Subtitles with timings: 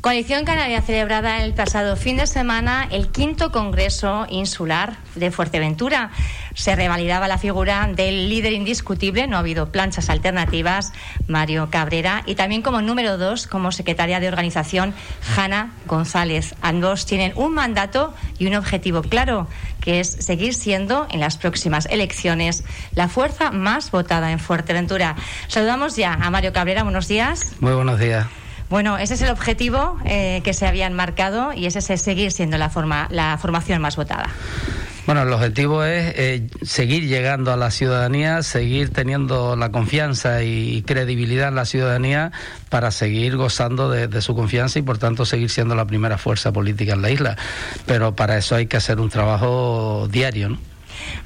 [0.00, 6.12] Coalición Canaria celebrada el pasado fin de semana el quinto Congreso Insular de Fuerteventura.
[6.54, 10.92] Se revalidaba la figura del líder indiscutible, no ha habido planchas alternativas,
[11.26, 14.94] Mario Cabrera, y también como número dos, como secretaria de organización,
[15.34, 16.54] Jana González.
[16.62, 19.48] Ambos tienen un mandato y un objetivo claro,
[19.80, 22.62] que es seguir siendo en las próximas elecciones
[22.94, 25.16] la fuerza más votada en Fuerteventura.
[25.48, 27.56] Saludamos ya a Mario Cabrera, buenos días.
[27.58, 28.26] Muy buenos días.
[28.70, 32.58] Bueno, ese es el objetivo eh, que se habían marcado y ese es seguir siendo
[32.58, 34.28] la, forma, la formación más votada.
[35.06, 40.82] Bueno, el objetivo es eh, seguir llegando a la ciudadanía, seguir teniendo la confianza y
[40.82, 42.30] credibilidad en la ciudadanía
[42.68, 46.52] para seguir gozando de, de, su confianza y por tanto seguir siendo la primera fuerza
[46.52, 47.36] política en la isla.
[47.86, 50.58] Pero para eso hay que hacer un trabajo diario, ¿no?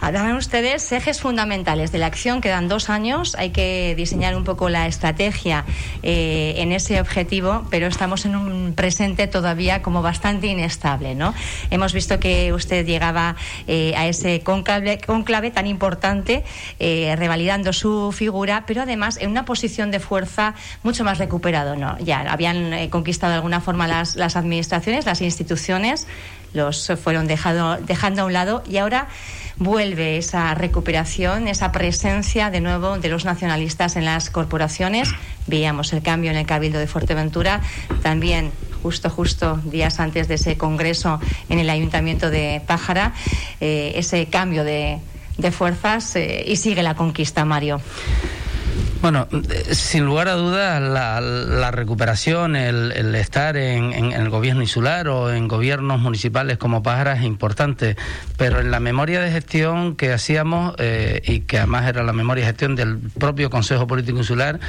[0.00, 4.68] Hablan ustedes ejes fundamentales de la acción, quedan dos años, hay que diseñar un poco
[4.68, 5.64] la estrategia
[6.02, 11.34] eh, en ese objetivo, pero estamos en un presente todavía como bastante inestable, ¿no?
[11.70, 16.44] Hemos visto que usted llegaba eh, a ese conclave, tan importante,
[16.80, 21.98] eh, revalidando su figura, pero además en una posición de fuerza mucho más recuperado, ¿no?
[21.98, 26.06] Ya habían conquistado de alguna forma las, las administraciones, las instituciones,
[26.54, 29.08] los fueron dejado, dejando a un lado y ahora
[29.56, 35.10] vuelve esa recuperación, esa presencia de nuevo de los nacionalistas en las corporaciones.
[35.46, 37.60] Veíamos el cambio en el Cabildo de Fuerteventura,
[38.02, 43.14] también justo, justo días antes de ese congreso en el Ayuntamiento de Pájara,
[43.60, 44.98] eh, ese cambio de,
[45.38, 47.80] de fuerzas eh, y sigue la conquista, Mario.
[49.02, 49.26] Bueno,
[49.72, 55.48] sin lugar a dudas, la, recuperación, el, estar en, en, el gobierno insular o en
[55.48, 57.96] gobiernos municipales como Pájara es importante,
[58.36, 62.44] pero en la memoria de gestión que hacíamos, eh, y que además era la memoria
[62.44, 64.60] de gestión del propio Consejo Político Insular,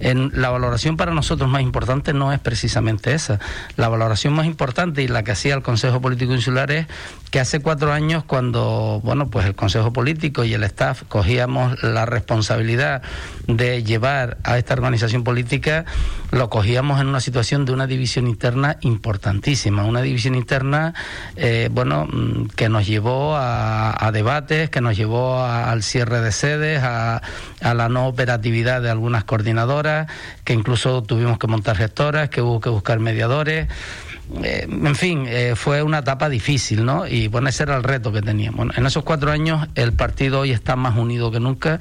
[0.00, 3.40] en la valoración para nosotros más importante no es precisamente esa.
[3.76, 6.86] La valoración más importante y la que hacía el Consejo Político Insular es
[7.30, 12.04] que hace cuatro años, cuando bueno, pues el Consejo Político y el staff cogíamos la
[12.04, 13.00] responsabilidad
[13.46, 15.84] de llevar a esta organización política,
[16.30, 20.94] lo cogíamos en una situación de una división interna importantísima, una división interna,
[21.36, 26.20] eh, bueno, mm, que nos llevó a, a debates, que nos llevó a, al cierre
[26.20, 27.22] de sedes, a,
[27.60, 30.06] a, la no operatividad de algunas coordinadoras,
[30.44, 33.68] que incluso tuvimos que montar gestoras, que hubo que buscar mediadores.
[34.42, 37.06] Eh, en fin, eh, fue una etapa difícil, ¿no?
[37.06, 38.76] Y bueno, ese era el reto que teníamos.
[38.76, 41.80] En esos cuatro años el partido hoy está más unido que nunca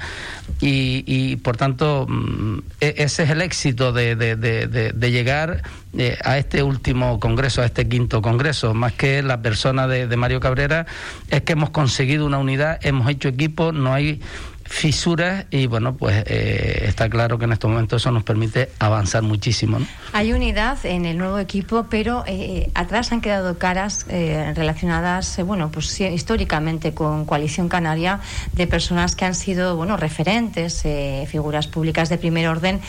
[0.62, 5.62] y, y por tanto mm, ese es el éxito de, de, de, de llegar
[6.00, 10.40] eh, a este último congreso, a este quinto congreso, más que la persona de, Mario
[10.40, 10.86] Cabrera,
[11.30, 14.22] es que hemos conseguido una unidad, hemos hecho equipo, no hay
[14.68, 19.24] fisuras y bueno, pues eh, está claro que en estos momentos eso nos permite avanzar
[19.24, 19.80] muchísimo.
[20.14, 25.44] Hay unidad en el nuevo equipo, pero eh, atrás han quedado caras eh, relacionadas, eh,
[25.44, 28.20] bueno, pues históricamente con Coalición Canaria
[28.54, 30.84] de personas que han sido, bueno, referentes,
[31.28, 32.80] figuras públicas de primer orden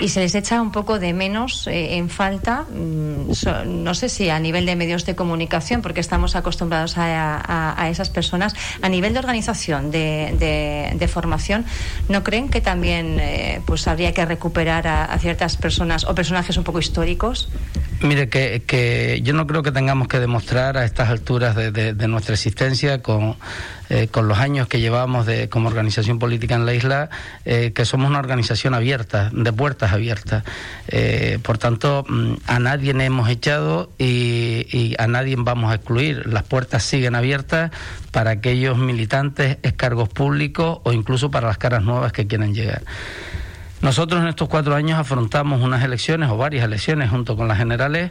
[0.00, 2.64] y se les echa un poco de menos en falta,
[3.32, 7.82] so, no sé si a nivel de medios de comunicación, porque estamos acostumbrados a, a,
[7.82, 11.08] a esas personas, a nivel de organización, de, de, de
[12.08, 16.64] ¿no creen que también eh, pues habría que recuperar a, ciertas personas o personajes un
[16.64, 17.48] poco históricos?
[18.02, 22.08] Mire, que, que yo no creo que tengamos que demostrar a estas alturas de, de,
[22.08, 23.36] nuestra existencia con,
[23.88, 27.08] eh, con los años que llevamos de, como organización política en la isla,
[27.46, 30.44] eh, que somos una organización abierta, de puertas abiertas.
[30.88, 36.26] Eh, por tanto, mm, a nadie hemos echado y, a nadie vamos a excluir.
[36.26, 37.70] Las puertas siguen abiertas
[38.10, 42.82] para aquellos militantes, cargos públicos o incluso para las caras nuevas que quieran llegar.
[43.82, 48.10] Nosotros en estos cuatro años afrontamos unas elecciones o varias elecciones junto con las generales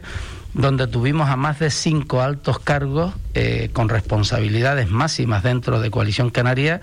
[0.54, 6.30] donde tuvimos a más de cinco altos cargos eh, con responsabilidades máximas dentro de Coalición
[6.30, 6.80] Canaria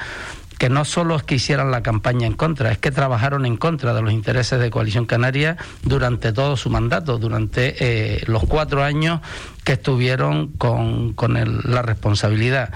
[0.64, 3.94] que no solo es que hicieran la campaña en contra, es que trabajaron en contra
[3.94, 9.20] de los intereses de Coalición Canaria durante todo su mandato, durante eh, los cuatro años
[9.66, 11.16] que estuvieron con,
[11.66, 12.74] la responsabilidad.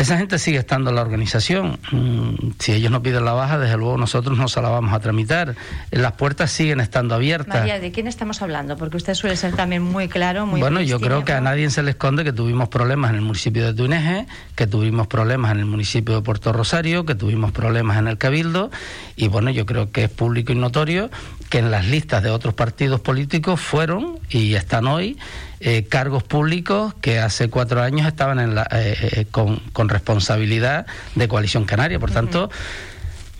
[0.00, 1.78] Esa gente sigue estando en la organización.
[1.92, 5.00] Mm, si ellos no piden la baja, desde luego nosotros no se la vamos a
[5.00, 5.56] tramitar.
[5.90, 7.60] Las puertas siguen estando abiertas.
[7.60, 8.78] María, ¿de quién estamos hablando?
[8.78, 11.82] Porque usted suele ser también muy claro, muy Bueno, yo creo que a nadie se
[11.82, 15.66] le esconde que tuvimos problemas en el municipio de Tuneje, que tuvimos problemas en el
[15.66, 18.70] municipio de Puerto Rosario, que tuvimos problemas en el Cabildo,
[19.16, 21.10] y bueno, yo creo que es público y notorio
[21.50, 25.18] que en las listas de otros partidos políticos fueron y están hoy
[25.58, 30.86] eh, cargos públicos que hace cuatro años estaban en la, eh, eh, con, con, responsabilidad
[31.16, 31.98] de Coalición Canaria.
[31.98, 32.90] Por tanto, uh -huh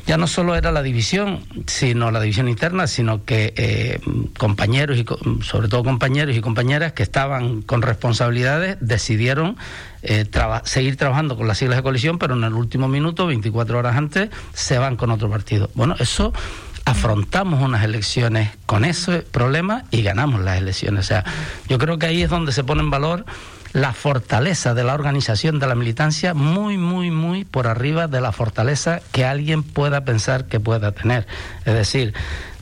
[0.07, 4.01] ya no solo era la división, sino la división interna, sino que eh,
[4.39, 5.07] compañeros y
[5.45, 9.57] sobre todo compañeros y compañeras que estaban con responsabilidades decidieron
[10.03, 10.25] eh,
[10.65, 14.31] seguir trabajando con las siglas de coalición, pero en el último minuto, 24 horas antes,
[14.53, 15.71] se van con otro partido.
[15.75, 16.33] Bueno, eso
[16.85, 21.05] afrontamos unas elecciones con ese problema y ganamos las elecciones.
[21.05, 21.25] O sea,
[21.69, 23.25] yo creo que ahí es donde se pone en valor
[23.73, 28.33] la fortaleza de la organización de la militancia muy, muy, muy por arriba de la
[28.33, 31.27] fortaleza que alguien pueda pensar que pueda tener.
[31.65, 32.15] Es decir,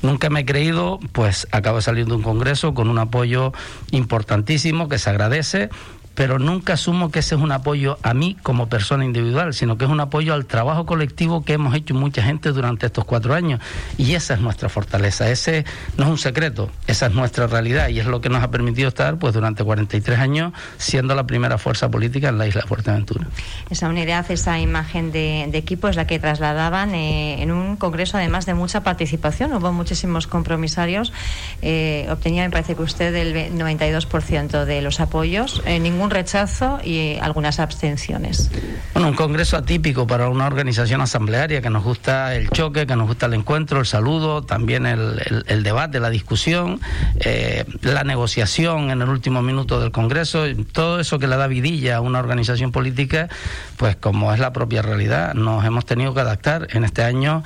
[0.03, 3.53] nunca me he creído, pues acabo de salir de un congreso con un apoyo
[3.91, 5.71] importantísimo que se agradece
[6.19, 9.85] pero nunca asumo que ese es un apoyo a mí como persona individual, sino que
[9.85, 13.61] es un apoyo al trabajo colectivo que hemos hecho mucha gente durante estos cuatro años.
[13.99, 15.65] Y esa es nuestra fortaleza, ese
[15.97, 18.89] no es un secreto, esa es nuestra realidad y es lo que nos ha permitido
[18.89, 23.29] estar pues durante 43 años siendo la primera fuerza política en la isla de Fuerteventura.
[23.71, 28.45] Esa unidad, esa imagen de, equipo es la que trasladaban eh, en un congreso además
[28.45, 31.13] de mucha participación, hubo muchísimos compromisarios,
[31.63, 37.17] eh, obtenía me parece que usted el 92% de los apoyos, eh, ningún rechazo y
[37.21, 38.51] algunas abstenciones.
[38.95, 43.07] Bueno, un congreso atípico para una organización asamblearia que nos gusta el choque, que nos
[43.07, 46.81] gusta el encuentro, el saludo, también el, debate, la discusión,
[47.21, 51.97] eh, la negociación en el último minuto del congreso, todo eso que le da vidilla
[51.97, 53.29] a una organización política,
[53.77, 57.43] pues como es la propia realidad, nos hemos tenido que adaptar en este año.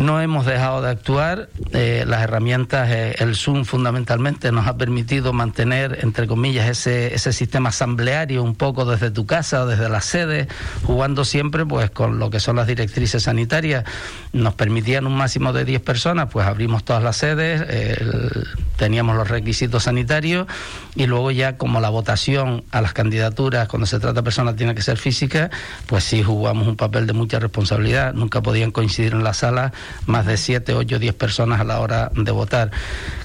[0.00, 1.50] No hemos dejado de actuar.
[1.72, 7.34] Eh, las herramientas, eh, el Zoom fundamentalmente nos ha permitido mantener, entre comillas, ese, ese
[7.34, 10.48] sistema asambleario un poco desde tu casa o desde la sede,
[10.84, 13.84] jugando siempre pues con lo que son las directrices sanitarias.
[14.32, 17.62] Nos permitían un máximo de 10 personas, pues abrimos todas las sedes,
[18.76, 20.46] teníamos los requisitos sanitarios
[20.94, 24.74] y luego ya como la votación a las candidaturas cuando se trata de personas tiene
[24.74, 25.50] que ser física,
[25.84, 28.14] pues sí jugamos un papel de mucha responsabilidad.
[28.14, 29.74] Nunca podían coincidir en la sala
[30.06, 32.70] más de 7, 8, 10 personas a la hora de votar.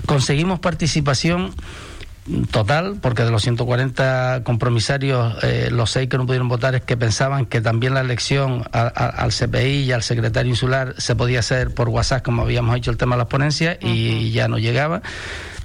[0.06, 1.54] Conseguimos participación
[2.50, 6.98] total, porque de los 140 compromisarios, eh, los seis que no pudieron votar es que
[6.98, 11.90] pensaban que también la elección al CPI y al secretario insular se podía hacer por
[11.90, 15.02] WhatsApp, como habíamos hecho el tema de las ponencias, y ya no llegaba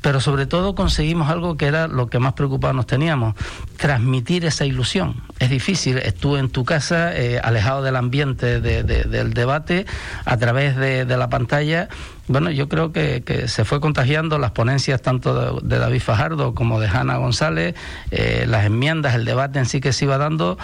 [0.01, 3.35] pero sobre todo conseguimos algo que era lo que más preocupado nos teníamos,
[3.77, 5.23] transmitir esa ilusión.
[5.39, 9.87] Es difícil, estuve en tu casa, eh, alejado del ambiente del debate,
[10.25, 11.89] a través de, la pantalla.
[12.29, 16.89] Bueno, yo creo que, se fue contagiando las ponencias tanto de, David Fajardo como de
[16.89, 17.75] Hanna González,
[18.11, 20.57] eh, las enmiendas, el debate en sí que se iba dando,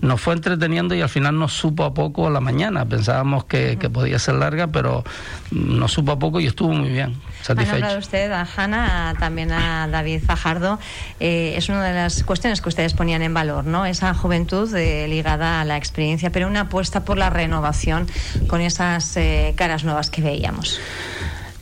[0.00, 2.84] nos fue entreteniendo y al final nos supo a poco la mañana.
[2.84, 5.04] Pensábamos que, que podía ser larga, pero
[5.50, 7.14] nos supo a poco y estuvo muy bien.
[7.48, 10.78] Ha nombrado usted a Hanna, también a David Fajardo.
[11.20, 13.84] Eh, es una de las cuestiones que ustedes ponían en valor, ¿no?
[13.84, 18.06] Esa juventud eh, ligada a la experiencia, pero una apuesta por la renovación
[18.46, 20.80] con esas eh, caras nuevas que veíamos.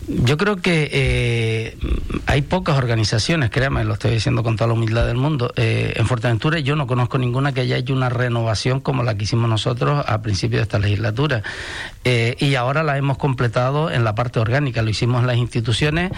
[0.08, 1.76] Yo creo que eh,
[2.26, 5.52] hay pocas organizaciones, créame, lo estoy diciendo con toda la humildad del mundo.
[5.56, 9.24] Eh, en Fuerteventura yo no conozco ninguna que haya hecho una renovación como la que
[9.24, 11.42] hicimos nosotros a principio de esta legislatura.
[12.04, 14.82] Eh, y ahora la hemos completado en la parte orgánica.
[14.82, 16.10] Lo hicimos en las instituciones.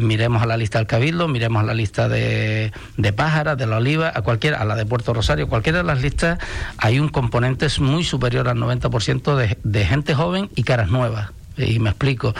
[0.00, 3.76] miremos a la lista del Cabildo, miremos a la lista de, de Pájaras, de la
[3.76, 6.38] Oliva, a cualquiera, a la de Puerto Rosario, cualquiera de las listas,
[6.78, 11.37] hay un componente muy superior al 90% de, de gente joven y caras nuevas.
[11.58, 12.34] Y me explico,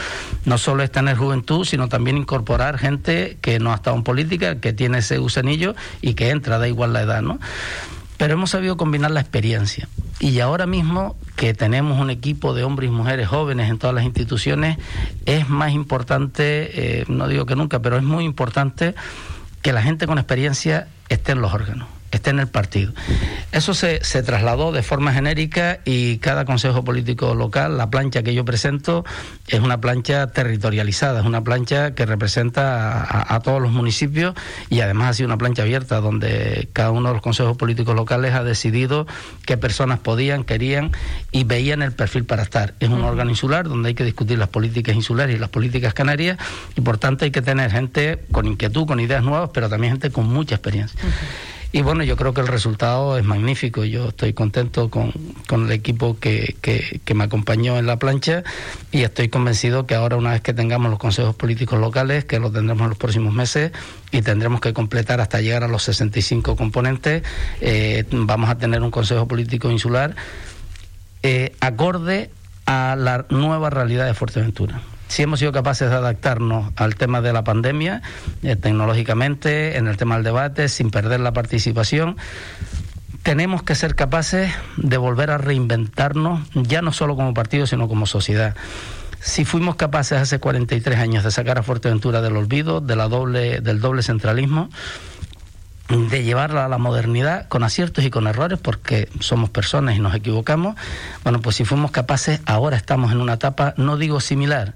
[0.44, 4.60] no solo es tener juventud, sino también incorporar gente que no ha estado en política,
[4.60, 7.38] que tiene ese gusanillo y que entra, da igual la edad, ¿no?
[8.16, 9.88] Pero hemos sabido combinar la experiencia.
[10.18, 14.04] Y ahora mismo que tenemos un equipo de hombres y mujeres jóvenes en todas las
[14.04, 14.78] instituciones,
[15.26, 18.94] es más importante, eh, no digo que nunca, pero es muy importante
[19.62, 22.92] que la gente con experiencia esté en los órganos esté en el partido.
[23.52, 28.34] Eso se, se, trasladó de forma genérica y cada consejo político local, la plancha que
[28.34, 29.04] yo presento,
[29.48, 34.34] es una plancha territorializada, es una plancha que representa a, todos los municipios
[34.68, 38.34] y además ha sido una plancha abierta donde cada uno de los consejos políticos locales
[38.34, 39.06] ha decidido
[39.46, 40.92] qué personas podían, querían
[41.30, 42.74] y veían el perfil para estar.
[42.80, 46.38] Es un órgano insular donde hay que discutir las políticas insulares y las políticas canarias
[46.76, 50.10] y por tanto hay que tener gente con inquietud, con ideas nuevas, pero también gente
[50.10, 51.00] con mucha experiencia.
[51.70, 53.84] Y bueno, yo creo que el resultado es magnífico.
[53.84, 55.12] Yo estoy contento con,
[55.50, 58.42] el equipo que, que, me acompañó en la plancha
[58.90, 62.52] y estoy convencido que ahora, una vez que tengamos los consejos políticos locales, que los
[62.54, 63.72] tendremos en los próximos meses
[64.12, 67.22] y tendremos que completar hasta llegar a los 65 componentes,
[67.60, 70.16] eh, vamos a tener un consejo político insular
[71.22, 72.30] eh, acorde
[72.64, 77.32] a la nueva realidad de Fuerteventura si hemos sido capaces de adaptarnos al tema de
[77.32, 78.02] la pandemia
[78.42, 82.16] eh, tecnológicamente, en el tema del debate, sin perder la participación.
[83.22, 88.06] tenemos que ser capaces de volver a reinventarnos, ya no solo como partido, sino como
[88.06, 88.54] sociedad.
[89.20, 93.60] Si fuimos capaces hace 43 años de sacar a Fuerteventura del olvido, de la doble,
[93.60, 94.70] del doble centralismo,
[95.88, 100.14] de llevarla a la modernidad con aciertos y con errores porque somos personas y nos
[100.14, 100.76] equivocamos,
[101.24, 104.74] bueno, pues si fuimos capaces, ahora estamos en una etapa, no digo similar,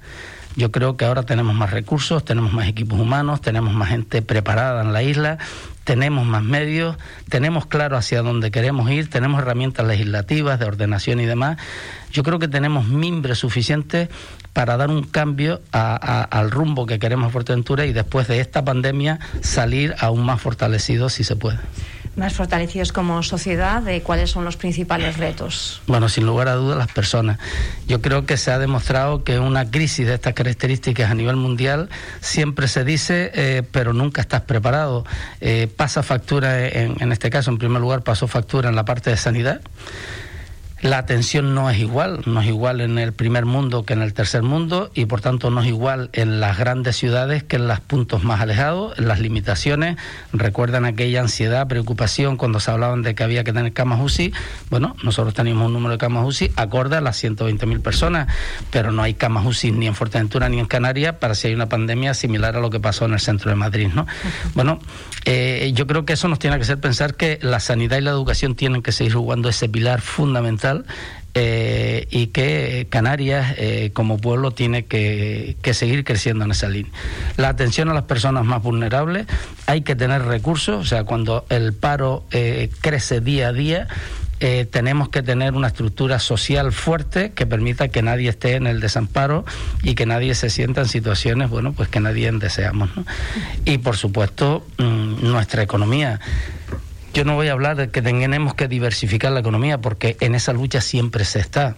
[0.57, 4.83] yo creo que ahora tenemos más recursos, tenemos más equipos humanos, tenemos más gente preparada
[4.83, 5.39] en la isla,
[5.85, 6.97] tenemos más medios,
[7.29, 11.59] tenemos claro hacia dónde queremos ir, tenemos herramientas legislativas de ordenación y demás.
[12.13, 14.09] Yo creo que tenemos mimbre suficiente
[14.53, 19.19] para dar un cambio al rumbo que queremos a Fuerteventura y después de esta pandemia
[19.41, 21.59] salir aún más fortalecidos si se puede
[22.17, 25.81] más fortalecidos como sociedad, de cuáles son los principales retos?
[25.87, 27.39] Bueno, sin lugar a dudas, las personas.
[27.89, 31.89] Yo creo que se ha demostrado que una crisis de estas características a nivel mundial
[32.21, 35.05] siempre se dice, eh, pero nunca estás preparado.
[35.41, 39.11] Eh, pasa factura, en, en este caso, en primer lugar, pasó factura en la parte
[39.11, 39.61] de sanidad
[40.83, 44.15] la atención no es igual, no es igual en el primer mundo que en el
[44.15, 47.79] tercer mundo y por tanto no es igual en las grandes ciudades que en los
[47.79, 49.97] puntos más alejados, en las limitaciones.
[50.33, 54.33] Recuerdan aquella ansiedad, preocupación cuando se hablaban de que había que tener camas UCI.
[54.71, 58.27] Bueno, nosotros teníamos un número de camas UCI acorde a las 120.000 personas,
[58.73, 61.69] pero no hay camas UCI ni en Fuerteventura ni en Canarias para si hay una
[61.69, 63.89] pandemia similar a lo que pasó en el centro de Madrid.
[63.95, 64.09] ¿no?
[64.55, 64.81] Bueno,
[65.27, 68.11] eh, yo creo que eso nos tiene que hacer pensar que la sanidad y la
[68.11, 70.72] educación tienen que seguir jugando ese pilar fundamental
[71.35, 76.93] eh, y que Canarias eh, como pueblo tiene que, seguir creciendo en esa línea.
[77.39, 79.27] La atención a las personas más vulnerables,
[79.67, 83.89] hay que tener recursos, o sea, cuando el paro eh, crece día a día,
[84.73, 89.45] tenemos que tener una estructura social fuerte que permita que nadie esté en el desamparo
[89.85, 92.91] y que nadie se sienta en situaciones, bueno, pues que nadie deseamos.
[93.65, 96.19] Y por supuesto, mm, nuestra economía.
[97.15, 100.53] Yo no voy a hablar de que tenemos que diversificar la economía porque en esa
[100.53, 101.77] lucha siempre se está.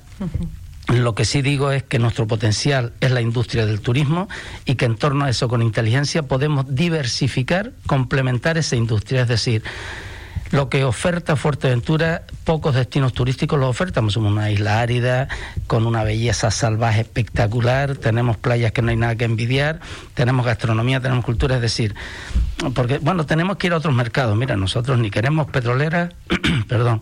[0.88, 4.28] Lo que sí digo es que nuestro potencial es la industria del turismo
[4.64, 9.22] y que en torno a eso con inteligencia podemos diversificar, complementar esa industria.
[9.22, 9.62] Es decir,
[10.54, 14.08] lo que oferta Fuerteventura, pocos destinos turísticos lo ofertan.
[14.08, 15.26] Somos una isla árida,
[15.66, 19.80] con una belleza salvaje espectacular, tenemos playas que no hay nada que envidiar,
[20.14, 21.96] tenemos gastronomía, tenemos cultura, es decir,
[22.72, 24.36] porque, bueno, tenemos que ir a otros mercados.
[24.36, 26.14] Mira, nosotros ni queremos petroleras,
[26.68, 27.00] perdón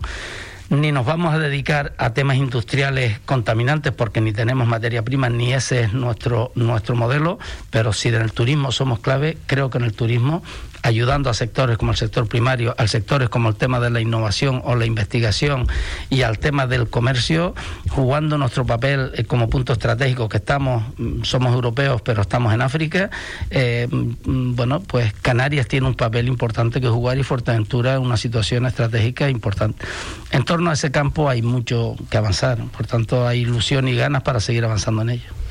[0.69, 5.53] ni nos vamos a dedicar a temas industriales contaminantes porque ni tenemos materia prima ni
[5.53, 7.37] ese es nuestro nuestro modelo,
[7.69, 10.41] pero si en el turismo somos clave, creo que en el turismo
[10.83, 14.61] ayudando a sectores como el sector primario, al sectores como el tema de la innovación
[14.65, 15.67] o la investigación
[16.09, 17.55] y al tema del comercio,
[17.89, 22.61] jugando nuestro papel eh, como punto estratégico que estamos, mm, somos europeos pero estamos en
[22.61, 23.09] África,
[23.49, 28.17] eh, mm, bueno, pues Canarias tiene un papel importante que jugar y Fuerteventura en una
[28.17, 29.85] situación estratégica importante.
[30.31, 34.23] En torno a ese campo hay mucho que avanzar, por tanto hay ilusión y ganas
[34.23, 35.43] para seguir avanzando en ello.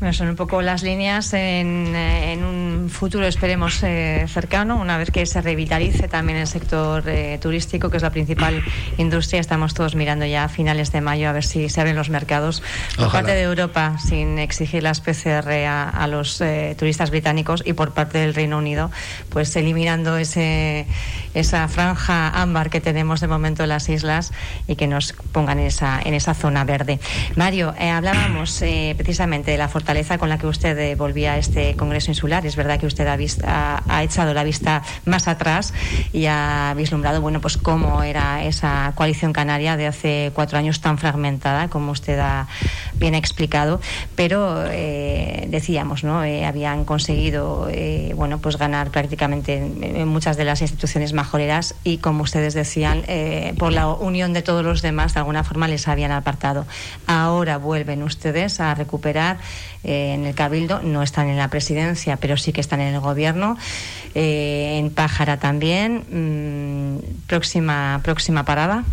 [0.00, 5.10] Bueno, son un poco las líneas en, eh, un futuro, esperemos, eh, cercano, una vez
[5.10, 8.64] que se revitalice también el sector eh, turístico, que es la principal
[8.96, 9.40] industria.
[9.40, 12.62] Estamos todos mirando ya a finales de mayo a ver si se abren los mercados
[12.96, 16.42] por parte de Europa, sin exigir las PCR a, los
[16.78, 18.90] turistas británicos y por parte del Reino Unido,
[19.28, 20.86] pues eliminando ese,
[21.34, 24.32] esa franja ámbar que tenemos de momento en las islas
[24.66, 27.00] y que nos pongan en esa, en esa zona verde.
[27.36, 28.64] Mario, hablábamos
[28.96, 32.46] precisamente de la fortaleza con la que usted eh, volvía a este Congreso Insular.
[32.46, 35.74] Es verdad que usted ha, ha, echado la vista más atrás
[36.12, 40.96] y ha vislumbrado, bueno, pues cómo era esa coalición canaria de hace cuatro años tan
[40.96, 42.46] fragmentada, como usted ha
[42.94, 43.80] bien explicado.
[44.14, 46.22] Pero eh, decíamos, ¿no?
[46.22, 47.68] Eh, habían conseguido,
[48.14, 53.02] bueno, pues ganar prácticamente en, muchas de las instituciones majoreras y, como ustedes decían,
[53.58, 56.64] por la unión de todos los demás, de alguna forma les habían apartado.
[57.08, 59.38] Ahora vuelven ustedes a recuperar
[59.84, 63.00] eh, en el Cabildo, no están en la presidencia, pero sí que están en el
[63.00, 63.56] gobierno.
[64.14, 66.04] Eh, en Pájara también.
[66.10, 68.84] Mm, próxima, próxima parada.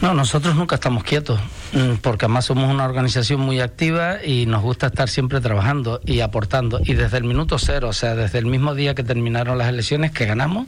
[0.00, 1.38] No, nosotros nunca estamos quietos,
[1.72, 6.20] mm, porque además somos una organización muy activa y nos gusta estar siempre trabajando y
[6.20, 6.80] aportando.
[6.82, 10.10] Y desde el minuto cero, o sea, desde el mismo día que terminaron las elecciones,
[10.10, 10.66] que ganamos,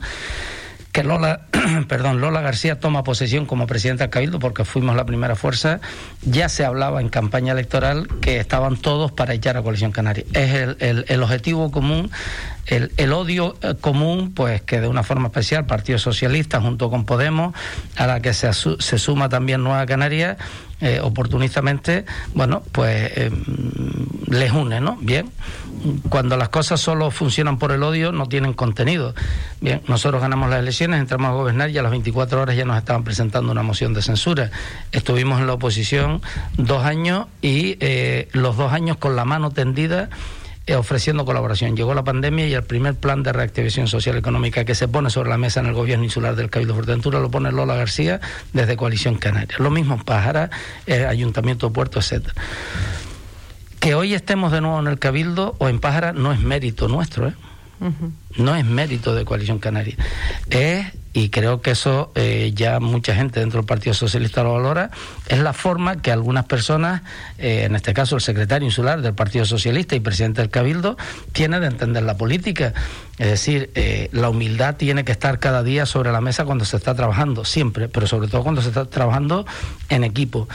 [0.93, 1.41] que Lola,
[1.89, 5.81] perdón, Lola García toma posesión como presidenta del Cabildo porque fuimos la primera fuerza,
[6.21, 10.23] ya se hablaba en campaña electoral que estaban todos para echar a Coalición Canaria.
[10.33, 12.11] Es el, el, objetivo común,
[12.67, 17.05] el, el, odio eh, común, pues que de una forma especial Partido Socialista junto con
[17.05, 17.55] Podemos,
[17.97, 20.37] a la que se, se suma también Nueva Canaria,
[20.79, 23.31] eh, oportunistamente, bueno, pues eh,
[24.27, 24.97] les une, ¿no?
[25.01, 25.31] Bien.
[26.09, 29.13] Cuando las cosas solo funcionan por el odio, no tienen contenido.
[29.61, 32.77] Bien, nosotros ganamos las elecciones, entramos a gobernar y a las 24 horas ya nos
[32.77, 34.51] estaban presentando una moción de censura.
[34.91, 36.21] Estuvimos en la oposición
[36.57, 40.09] dos años y eh, los dos años con la mano tendida
[40.65, 41.75] eh, ofreciendo colaboración.
[41.75, 45.29] Llegó la pandemia y el primer plan de reactivación social económica que se pone sobre
[45.29, 48.21] la mesa en el gobierno insular del Cabildo Fuerteventura lo pone Lola García
[48.53, 49.57] desde Coalición Canaria.
[49.59, 50.49] Lo mismo en Pájara,
[50.87, 52.33] eh, Ayuntamiento Puerto, etcétera.
[53.83, 57.27] Que hoy estemos de nuevo en el Cabildo o en Pájara no es mérito nuestro,
[57.27, 57.33] ¿eh?
[58.37, 59.97] No es mérito de Coalición Canaria.
[60.49, 64.89] Es, y creo que eso eh, ya mucha gente dentro del Partido Socialista lo valora,
[65.27, 67.01] es la forma que algunas personas,
[67.37, 70.95] eh, en este caso el secretario insular del Partido Socialista y presidente del Cabildo,
[71.33, 72.73] tiene de entender la política.
[73.19, 76.77] Es decir, eh, la humildad tiene que estar cada día sobre la mesa cuando se
[76.77, 79.45] está trabajando, siempre, pero sobre todo cuando se está trabajando
[79.89, 80.47] en equipo.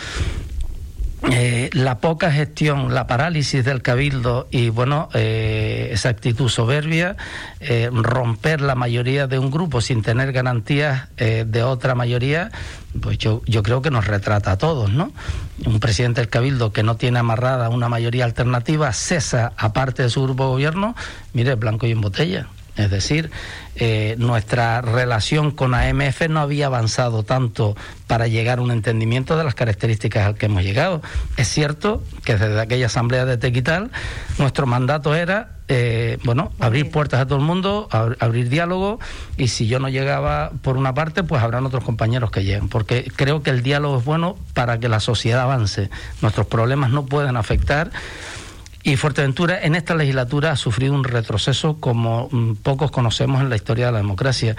[1.31, 7.17] Eh, la poca gestión, la parálisis del cabildo y bueno, eh, esa actitud soberbia,
[7.59, 12.53] eh, romper la mayoría de un grupo sin tener garantías de otra mayoría,
[13.01, 15.13] pues yo, yo creo que nos retrata a todos, ¿no?
[15.67, 20.23] Un presidente del cabildo que no tiene amarrada una mayoría alternativa, cesa aparte de su
[20.23, 20.95] grupo de gobierno,
[21.33, 22.47] mire, blanco y en botella.
[22.79, 23.31] Es decir,
[23.77, 29.45] eh, nuestra relación con AMF no había avanzado tanto para llegar a un entendimiento de
[29.45, 31.03] las características al que hemos llegado.
[31.37, 33.91] Es cierto que desde aquella asamblea de Tequital
[34.39, 39.01] nuestro mandato era eh, bueno, abrir puertas a todo el mundo, abrir diálogo
[39.37, 43.13] y si yo no llegaba por una parte, pues habrán otros compañeros que lleguen, porque
[43.15, 45.91] creo que el diálogo es bueno para que la sociedad avance.
[46.23, 47.91] Nuestros problemas no pueden afectar
[48.89, 53.57] y Fuerteventura en esta legislatura ha sufrido un retroceso como mm, pocos conocemos en la
[53.57, 54.57] historia de la democracia.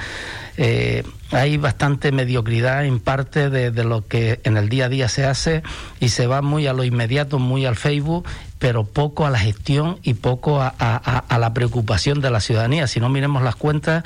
[0.56, 5.26] Eh, hay bastante mediocridad en parte de, lo que en el día a día se
[5.26, 5.64] hace
[6.00, 8.28] y se va muy a lo inmediato, muy al Facebook,
[8.60, 12.86] pero poco a la gestión y poco a, la preocupación de la ciudadanía.
[12.86, 14.04] Si no miremos las cuentas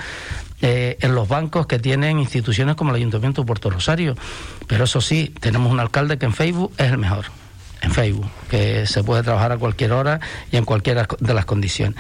[0.62, 4.16] eh, en los bancos que tienen instituciones como el Ayuntamiento de Puerto Rosario.
[4.68, 7.26] Pero eso sí, tenemos un alcalde que en Facebook es el mejor
[7.84, 10.20] en Facebook, que se puede trabajar a cualquier hora
[10.52, 11.96] y en cualquiera de las condiciones.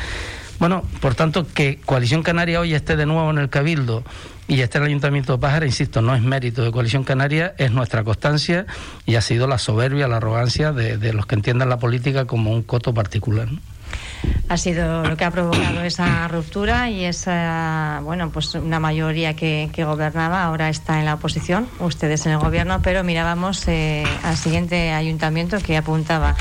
[0.60, 4.04] Bueno, por tanto, que Coalición Canaria hoy esté de nuevo en el Cabildo
[4.48, 7.72] y esté en el Ayuntamiento de Pájara, insisto, no es mérito de Coalición Canaria, es
[7.72, 8.66] nuestra constancia
[9.06, 12.64] y ha sido la soberbia, la arrogancia de, los que entiendan la política como un
[12.64, 13.50] coto particular
[14.50, 19.70] ha sido lo que ha provocado esa ruptura y esa, bueno, pues una mayoría que,
[19.84, 24.92] gobernaba ahora está en la oposición, ustedes en el gobierno, pero mirábamos eh, al siguiente
[24.92, 26.36] ayuntamiento que apuntaba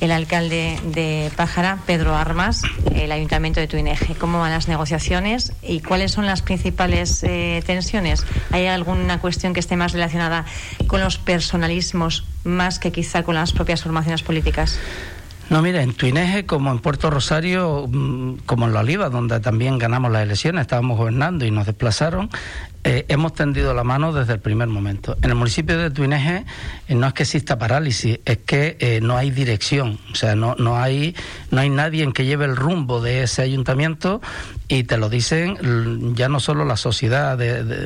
[0.00, 2.62] el alcalde de Pájara, Pedro Armas,
[2.94, 4.14] el ayuntamiento de Tuineje.
[4.14, 8.24] ¿Cómo van las negociaciones y cuáles son las principales eh, tensiones?
[8.50, 10.44] ¿Hay alguna cuestión que esté más relacionada
[10.86, 14.78] con los personalismos más que quizá con las propias formaciones políticas?
[15.50, 19.78] No, mira, en Tuineje, como en Puerto Rosario, mm, como en La Oliva, donde también
[19.78, 22.28] ganamos las elecciones, estábamos gobernando y nos desplazaron,
[22.84, 25.16] eh, hemos tendido la mano desde el primer momento.
[25.22, 26.44] En el municipio de Tuineje
[26.86, 30.54] eh, no es que exista parálisis, es que eh, no hay dirección, o sea, no,
[30.58, 31.16] no, hay,
[31.50, 34.22] no hay nadie en que lleve el rumbo de ese ayuntamiento
[34.68, 37.38] y te lo dicen ya no solo la sociedad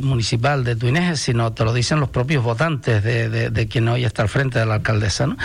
[0.02, 4.22] municipal de Tuineje, sino te lo dicen los propios votantes de, de, quien hoy está
[4.22, 5.36] al frente de la alcaldesa.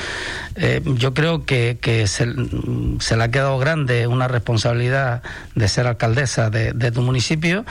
[0.84, 5.22] yo creo que, que se, le ha quedado grande una responsabilidad
[5.54, 7.66] de ser alcaldesa de, de tu municipio,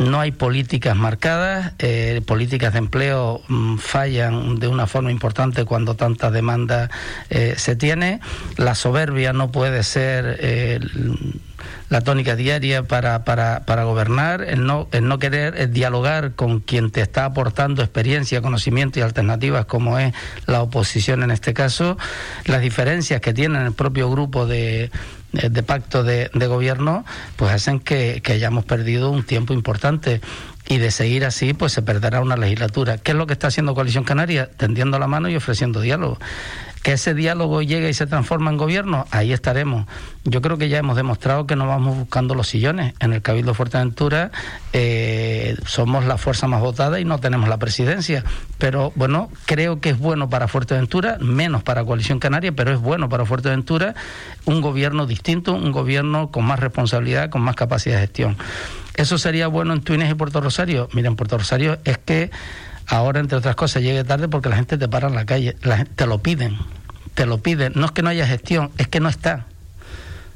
[0.00, 5.94] no hay políticas marcadas, eh, políticas de empleo mm, fallan de una forma importante cuando
[5.94, 6.90] tanta demanda
[7.28, 8.20] eh, se tiene,
[8.56, 10.80] la soberbia no puede ser eh,
[11.90, 16.90] la tónica diaria para, para, para gobernar, el no, el no querer dialogar con quien
[16.90, 20.14] te está aportando experiencia, conocimiento y alternativas como es
[20.46, 21.98] la oposición en este caso,
[22.46, 24.90] las diferencias que tiene el propio grupo de
[25.32, 27.04] de pacto de, gobierno,
[27.36, 30.20] pues hacen que, que, hayamos perdido un tiempo importante.
[30.68, 32.98] Y de seguir así, pues se perderá una legislatura.
[32.98, 34.48] ¿Qué es lo que está haciendo Coalición Canaria?
[34.48, 36.18] Tendiendo la mano y ofreciendo diálogo
[36.82, 39.86] que ese diálogo llegue y se transforma en gobierno, ahí estaremos.
[40.24, 42.94] Yo creo que ya hemos demostrado que no vamos buscando los sillones.
[43.00, 44.30] En el Cabildo Fuerteventura
[44.72, 48.24] eh, somos la fuerza más votada y no tenemos la presidencia.
[48.58, 53.08] Pero bueno, creo que es bueno para Fuerteventura, menos para Coalición Canaria, pero es bueno
[53.08, 53.94] para Fuerteventura
[54.46, 58.36] un gobierno distinto, un gobierno con más responsabilidad, con más capacidad de gestión.
[58.94, 60.88] ¿Eso sería bueno en Túnez y Puerto Rosario?
[60.92, 62.30] Miren, Puerto Rosario es que
[62.90, 65.78] ahora, entre otras cosas, llegue tarde porque la gente te para en la calle, la
[65.78, 66.58] gente, te lo piden,
[67.14, 67.72] te lo piden.
[67.76, 69.46] No es que no haya gestión, es que no está.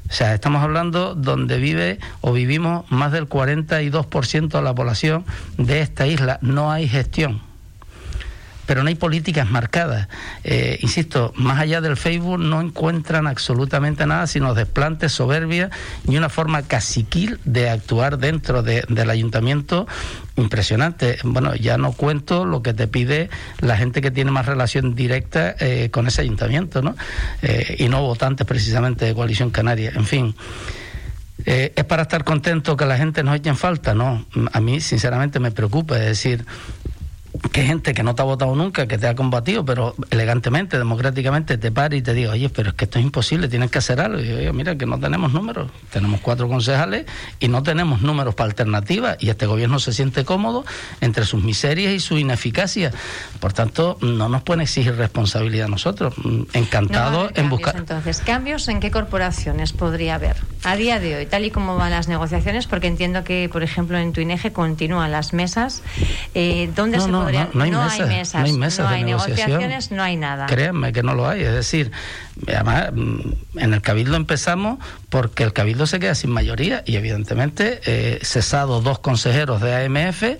[0.09, 5.25] O sea, estamos hablando donde vive o vivimos más del 42% de la población
[5.57, 6.39] de esta isla.
[6.41, 7.41] No hay gestión.
[8.65, 10.07] Pero no hay políticas marcadas.
[10.43, 15.69] Eh, insisto, más allá del Facebook no encuentran absolutamente nada, sino desplantes, soberbia
[16.07, 19.87] y una forma caciquil de actuar dentro del ayuntamiento
[20.35, 21.17] impresionante.
[21.23, 25.55] Bueno, ya no cuento lo que te pide la gente que tiene más relación directa
[25.59, 26.95] eh, con ese ayuntamiento, ¿no?
[27.41, 29.91] Eh, y no votantes precisamente de Coalición Canaria.
[29.95, 30.35] En fin.
[31.45, 33.93] ¿Es para estar contento que la gente nos eche en falta?
[33.93, 36.43] No, a mí sinceramente me preocupa, es decir,
[37.51, 41.57] que gente que no te ha votado nunca, que te ha combatido, pero elegantemente, democráticamente,
[41.57, 43.99] te pare y te diga, oye, pero es que esto es imposible, tienes que hacer
[44.01, 44.19] algo.
[44.19, 47.05] Y yo, mira, que no tenemos números, tenemos cuatro concejales
[47.39, 50.65] y no tenemos números para alternativas y este gobierno se siente cómodo
[51.01, 52.91] entre sus miserias y su ineficacia.
[53.39, 56.13] Por tanto, no nos pueden exigir responsabilidad a nosotros.
[56.53, 57.75] Encantado en buscar.
[57.75, 60.37] Entonces, ¿cambios en qué corporaciones podría haber?
[60.63, 63.97] A día de hoy, tal y como van las negociaciones, porque entiendo que, por ejemplo,
[63.97, 65.83] en tu INEGE continúan las mesas,
[66.33, 67.61] eh, ¿dónde se no, hay,
[68.07, 70.45] mesas, no hay mesas, no hay negociaciones, no hay nada.
[70.45, 71.43] Créanme que no lo hay.
[71.43, 71.91] Es decir,
[72.47, 73.19] además, mm,
[73.59, 78.81] en el Cabildo empezamos porque el Cabildo se queda sin mayoría y, evidentemente, eh, cesado
[78.81, 80.37] dos consejeros de AMF, eh,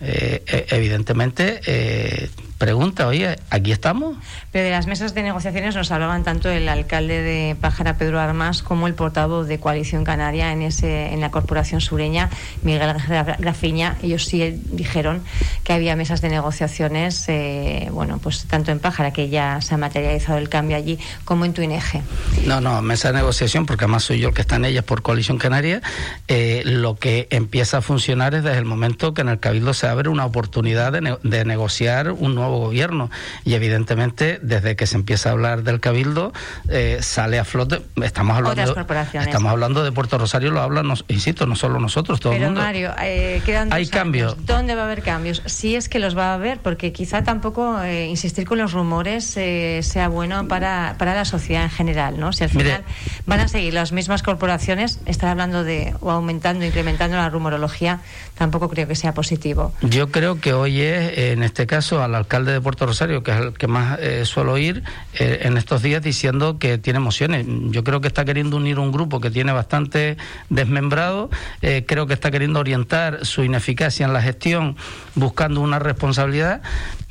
[0.00, 4.16] eh, evidentemente eh, pregunta, oye, ¿aquí estamos?
[4.52, 8.62] Pero de las mesas de negociaciones nos hablaban tanto el alcalde de Pájara, Pedro Armas,
[8.62, 12.30] como el portavoz de Coalición Canaria en, ese, en la Corporación Sureña,
[12.62, 12.94] Miguel
[13.38, 13.96] Grafiña.
[14.02, 15.22] Ellos sí dijeron
[15.64, 19.76] que había mesas de negociaciones, eh, bueno, pues tanto en Pájara, que ya se ha
[19.76, 22.02] materializado el cambio allí, como en Tuineje.
[22.46, 25.02] No, no, mesa de negociación, porque además soy yo el que está en ellas por
[25.02, 25.82] Coalición Canaria.
[26.28, 29.88] Eh, lo que empieza a funcionar es desde el momento que en el Cabildo se
[29.88, 33.10] abre una oportunidad de, de negociar un nuevo gobierno.
[33.44, 36.32] Y evidentemente, desde que se empieza a hablar del Cabildo,
[36.68, 37.82] eh, sale a flote.
[38.02, 38.74] Estamos hablando,
[39.20, 42.60] estamos hablando de Puerto Rosario, lo hablan, insisto, no solo nosotros, todo Pero el mundo.
[42.62, 44.36] Mario, eh, quedan Hay cambios.
[44.46, 45.42] ¿Dónde va a haber cambios?
[45.46, 49.24] Si es que los va a haber, porque quizá tampoco eh, insistir con los rumores
[49.24, 52.32] sea bueno para, para la sociedad en general, ¿no?
[52.32, 52.84] Si al final
[53.26, 58.00] van a seguir las mismas corporaciones, estar hablando de o aumentando, incrementando la rumorología,
[58.36, 59.72] tampoco creo que sea positivo.
[59.80, 63.36] Yo creo que hoy es, en este caso, al alcalde de Puerto Rosario, que es
[63.38, 64.82] el que más eh, suelo ir
[65.14, 67.46] eh, en estos días diciendo que tiene emociones.
[67.46, 70.16] Yo creo que está queriendo unir un grupo que tiene bastante
[70.50, 71.30] desmembrado,
[71.62, 74.76] eh, creo que está queriendo orientar su ineficacia en la gestión
[75.14, 76.62] buscando una responsabilidad.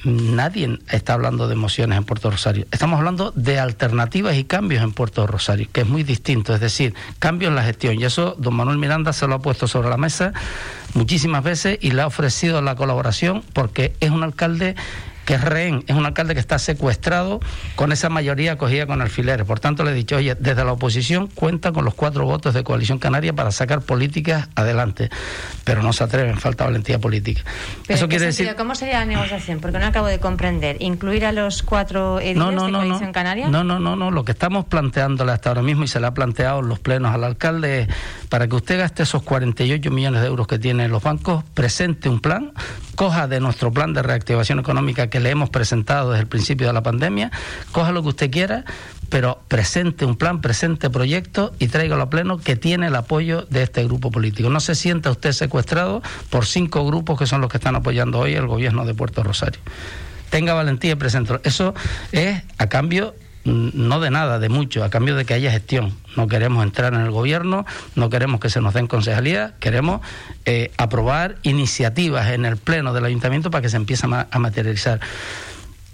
[0.03, 2.65] Nadie está hablando de emociones en Puerto Rosario.
[2.71, 6.93] Estamos hablando de alternativas y cambios en Puerto Rosario, que es muy distinto, es decir,
[7.19, 7.97] cambios en la gestión.
[7.97, 10.33] Y eso don Manuel Miranda se lo ha puesto sobre la mesa
[10.93, 14.75] muchísimas veces y le ha ofrecido la colaboración porque es un alcalde
[15.25, 17.39] que es rehén, es un alcalde que está secuestrado
[17.75, 19.45] con esa mayoría cogida con alfileres.
[19.45, 22.63] Por tanto, le he dicho, oye, desde la oposición cuenta con los cuatro votos de
[22.63, 25.09] Coalición Canaria para sacar políticas adelante,
[25.63, 27.43] pero no se atreven, falta valentía política.
[27.87, 28.53] Eso quiere decir...
[28.57, 29.59] ¿Cómo sería la negociación?
[29.59, 30.77] Porque no acabo de comprender.
[30.79, 33.47] ¿Incluir a los cuatro ediles no, no, de no, Coalición Canaria?
[33.47, 34.11] No, no, no, no.
[34.11, 37.13] Lo que estamos planteándole hasta ahora mismo y se le ha planteado en los plenos
[37.13, 37.87] al alcalde es
[38.29, 42.19] para que usted gaste esos 48 millones de euros que tienen los bancos, presente un
[42.19, 42.51] plan,
[42.95, 46.73] coja de nuestro plan de reactivación económica que le hemos presentado desde el principio de
[46.73, 47.29] la pandemia,
[47.71, 48.65] coja lo que usted quiera,
[49.09, 53.61] pero presente un plan, presente proyecto y tráigalo a pleno que tiene el apoyo de
[53.61, 54.49] este grupo político.
[54.49, 58.33] No se sienta usted secuestrado por cinco grupos que son los que están apoyando hoy
[58.33, 59.61] el gobierno de Puerto Rosario.
[60.31, 61.39] Tenga valentía y presente.
[61.43, 61.75] Eso
[62.11, 63.13] es a cambio
[63.45, 65.93] no de nada, de mucho, a cambio de que haya gestión.
[66.15, 70.01] No queremos entrar en el gobierno, no queremos que se nos den concejalías, queremos
[70.45, 74.99] eh, aprobar iniciativas en el pleno del ayuntamiento para que se empiece a, materializar.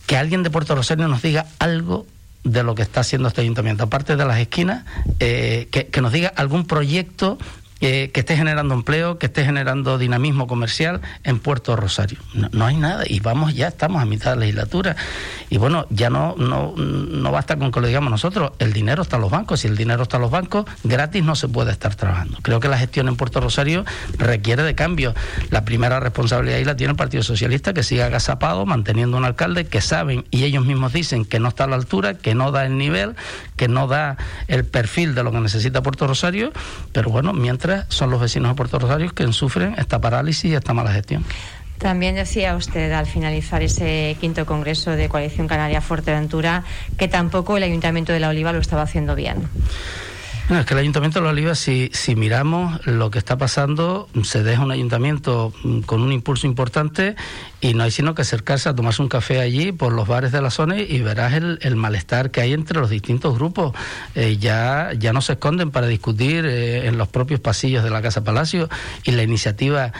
[0.05, 2.05] Que alguien de Puerto Rosario nos diga algo
[2.43, 4.85] de lo que está haciendo este ayuntamiento, aparte de las esquinas,
[5.19, 7.37] eh, que, que nos diga algún proyecto
[7.79, 12.19] que esté generando empleo, que esté generando dinamismo comercial en Puerto Rosario.
[12.51, 14.95] No, hay nada y vamos ya, estamos a mitad de la legislatura.
[15.49, 19.15] Y bueno, ya no, no, no basta con que lo digamos nosotros, el dinero está
[19.15, 21.95] en los bancos, si el dinero está en los bancos, gratis no se puede estar
[21.95, 22.37] trabajando.
[22.41, 23.85] Creo que la gestión en Puerto Rosario
[24.17, 25.13] requiere de cambio.
[25.49, 29.67] La primera responsabilidad ahí la tiene el Partido Socialista, que siga agazapado, manteniendo un alcalde
[29.67, 32.65] que saben y ellos mismos dicen que no está a la altura, que no da
[32.65, 33.15] el nivel,
[33.55, 36.51] que no da el perfil de lo que necesita Puerto Rosario,
[36.91, 40.73] pero bueno, mientras son los vecinos de Puerto Rosario quienes sufren esta parálisis y esta
[40.73, 41.23] mala gestión.
[41.79, 46.63] También decía usted al finalizar ese quinto congreso de Coalición Canaria Fuerteventura
[46.97, 49.47] que tampoco el Ayuntamiento de La Oliva lo estaba haciendo bien.
[50.57, 54.41] Es que el Ayuntamiento de La Oliva, si, si miramos lo que está pasando, se
[54.41, 55.53] deja un ayuntamiento
[55.85, 57.15] con un impulso importante
[57.61, 60.41] y no hay sino que acercarse a tomarse un café allí por los bares de
[60.41, 63.75] la zona y verás el, malestar que hay entre los distintos grupos.
[64.15, 68.01] Eh, ya, ya no se esconden para discutir eh, en los propios pasillos de la
[68.01, 68.69] Casa Palacio
[69.03, 69.93] y la iniciativa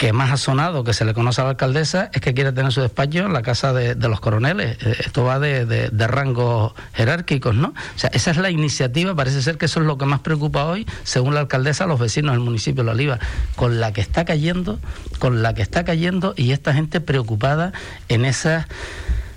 [0.00, 2.72] que más ha sonado, que se le conoce a la alcaldesa, es que quiere tener
[2.72, 4.78] su despacho en la casa de, los coroneles.
[4.80, 7.74] Eh, esto va de, de, rangos jerárquicos, ¿no?
[7.96, 10.64] O sea, esa es la iniciativa, parece ser que eso es lo que más preocupa
[10.64, 13.18] hoy, según la alcaldesa, a los vecinos del municipio de La Oliva,
[13.56, 14.78] con la que está cayendo,
[15.18, 17.74] con la que está cayendo y esta gente preocupada
[18.08, 18.68] en esas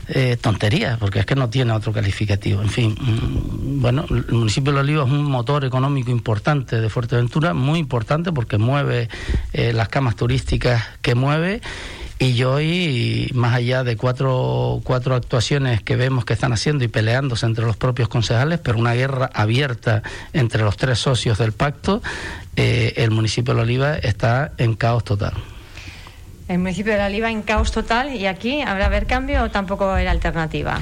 [0.08, 2.62] eh, tonterías, porque es que no tiene otro calificativo.
[2.62, 6.89] En fin, mm, bueno, el municipio de La Oliva es un motor económico importante de
[6.89, 9.10] Fuerteventura, muy importante porque mueve
[9.54, 11.62] eh, las camas turísticas que mueve.
[12.20, 16.88] Y yo hoy, más allá de cuatro, cuatro actuaciones que vemos que están haciendo y
[16.88, 22.02] peleándose entre los propios concejales, pero una guerra abierta entre los tres socios del pacto,
[22.56, 25.34] eh, el municipio de La Oliva está en caos total.
[26.47, 29.86] El municipio de La Oliva en caos total y aquí habrá haber cambio o tampoco
[29.86, 30.79] va a haber alternativa.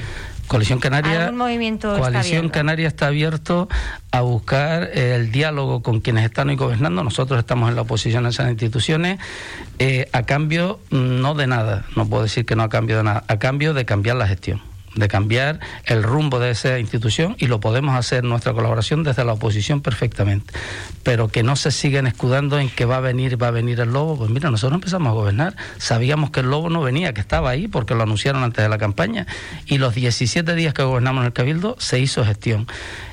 [0.47, 3.69] Coalición Canaria, movimiento Coalición está Canaria está abierto
[4.11, 7.05] a buscar el diálogo con quienes están hoy gobernando.
[7.05, 9.19] Nosotros estamos en la oposición a esas instituciones.
[9.79, 13.23] Eh, a cambio no de nada, no puedo decir que no a cambio de nada,
[13.29, 14.61] a cambio de cambiar la gestión
[14.95, 19.33] de cambiar el rumbo de esa institución y lo podemos hacer nuestra colaboración desde la
[19.33, 20.53] oposición perfectamente.
[21.03, 23.91] Pero que no se sigan escudando en que va a venir, va a venir el
[23.91, 24.17] lobo.
[24.17, 27.67] Pues mira, nosotros empezamos a gobernar, sabíamos que el lobo no venía, que estaba ahí
[27.67, 29.27] porque lo anunciaron antes de la campaña
[29.65, 32.67] y los 17 días que gobernamos en el Cabildo se hizo gestión.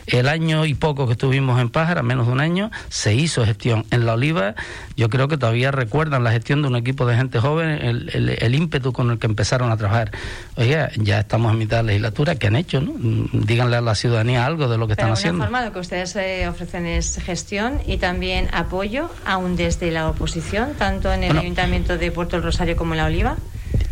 [0.08, 3.84] El año y poco que estuvimos en Pájara, menos de un año, se hizo gestión.
[3.90, 4.54] En La Oliva,
[4.96, 8.92] yo creo que todavía recuerdan la gestión de un equipo de gente joven, el, ímpetu
[8.92, 10.10] con el que empezaron a trabajar.
[10.56, 12.80] Oiga, ya estamos en mitad de la legislatura, ¿qué han hecho?
[12.80, 12.94] No?
[13.32, 15.44] Díganle a la ciudadanía algo de lo que están haciendo.
[15.44, 21.12] informado que ustedes eh, ofrecen es gestión y también apoyo, aún desde la oposición, tanto
[21.12, 23.36] en el Ayuntamiento de Puerto del Rosario como en La Oliva.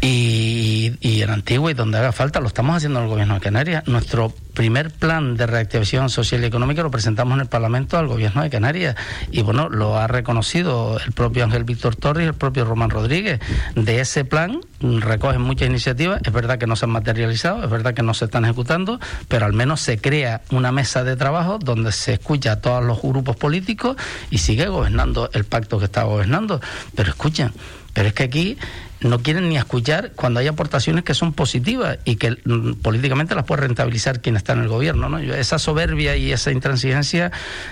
[0.00, 0.55] Y,
[1.01, 3.87] y, en Antigua y donde haga falta, lo estamos haciendo en el Gobierno de Canarias.
[3.87, 8.42] Nuestro primer plan de reactivación social y económica lo presentamos en el Parlamento al Gobierno
[8.42, 8.96] de Canarias
[9.31, 13.40] y bueno, lo ha reconocido el propio Ángel Víctor Torres y el propio Román Rodríguez.
[13.75, 17.94] De ese plan recogen muchas iniciativas, es verdad que no se han materializado, es verdad
[17.94, 21.92] que no se están ejecutando, pero al menos se crea una mesa de trabajo donde
[21.92, 23.96] se escucha a todos los grupos políticos
[24.31, 26.61] y sigue gobernando el pacto que está gobernando.
[26.94, 27.53] Pero escuchen,
[27.92, 28.59] pero es que aquí
[29.00, 33.44] no quieren ni escuchar cuando hay aportaciones que son positivas y que mm, políticamente las
[33.44, 35.09] puede rentabilizar quien está en el gobierno.
[35.09, 35.18] ¿no?
[35.18, 37.30] Esa soberbia y esa intransigencia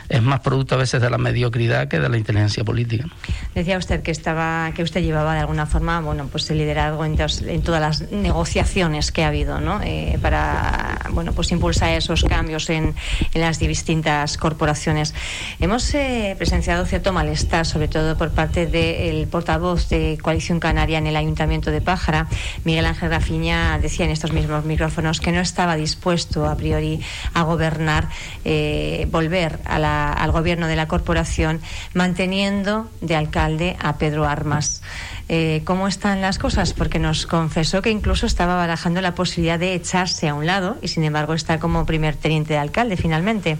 [0.08, 3.06] es más producto a veces de la mediocridad que de la inteligencia política.
[3.54, 7.16] Decía usted que estaba que usted llevaba de alguna forma bueno pues el liderazgo en,
[7.62, 9.80] todas las negociaciones que ha habido ¿no?
[9.82, 12.94] Eh, para bueno pues impulsar esos cambios en,
[13.34, 15.14] las distintas corporaciones.
[15.60, 21.06] Hemos eh, presenciado cierto malestar, sobre todo por parte del portavoz de Coalición Canaria en
[21.06, 22.26] el Ayuntamiento de Pájara,
[22.64, 27.00] Miguel Ángel Rafiña decía en estos mismos micrófonos que no estaba dispuesto a priori
[27.32, 28.08] a gobernar,
[28.44, 31.60] eh, volver al gobierno de la corporación,
[31.92, 34.82] manteniendo de alcalde a Pedro Armas.
[35.28, 36.74] Eh, ¿Cómo están las cosas?
[36.74, 40.88] Porque nos confesó que incluso estaba barajando la posibilidad de echarse a un lado y,
[40.88, 43.56] sin embargo, está como primer teniente de alcalde finalmente.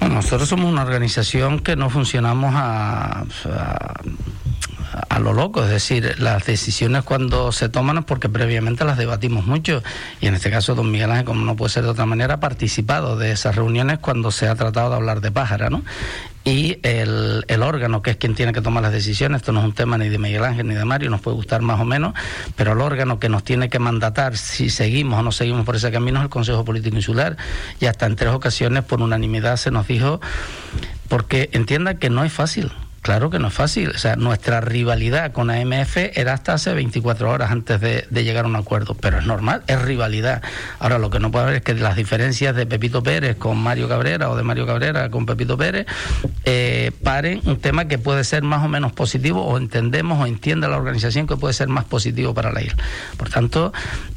[0.00, 3.24] nosotros somos una organización que no funcionamos a a
[5.18, 9.82] lo loco, es decir, las decisiones cuando se toman es porque previamente las debatimos mucho.
[10.20, 12.40] Y en este caso don Miguel Ángel, como no puede ser de otra manera, ha
[12.40, 15.82] participado de esas reuniones cuando se ha tratado de hablar de pájara, ¿no?
[16.44, 19.64] y el, el, órgano que es quien tiene que tomar las decisiones, esto no es
[19.64, 22.12] un tema ni de Miguel Ángel ni de Mario, nos puede gustar más o menos,
[22.54, 25.90] pero el órgano que nos tiene que mandatar si seguimos o no seguimos por ese
[25.90, 27.38] camino es el Consejo Político Insular.
[27.80, 30.20] Y hasta en tres ocasiones por unanimidad se nos dijo,
[31.08, 32.72] porque entienda que no es fácil,
[33.04, 33.90] Claro que no es fácil.
[33.90, 38.48] O sea, nuestra rivalidad con AMF era hasta hace 24 horas antes de, llegar a
[38.48, 38.94] un acuerdo.
[38.94, 40.42] Pero es normal, es rivalidad.
[40.78, 43.90] Ahora, lo que no puede haber es que las diferencias de Pepito Pérez con Mario
[43.90, 45.84] Cabrera o de Mario Cabrera con Pepito Pérez
[46.46, 50.66] eh, paren un tema que puede ser más o menos positivo o entendemos o entiende
[50.66, 52.82] la organización que puede ser más positivo para la isla.
[53.18, 53.74] Por tanto,